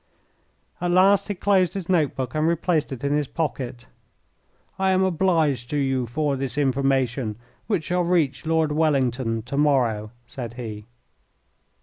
[0.81, 3.85] At last he closed his note book and replaced it in his pocket.
[4.79, 10.09] "I am obliged to you for this information, which shall reach Lord Wellington to morrow,"
[10.25, 10.87] said he.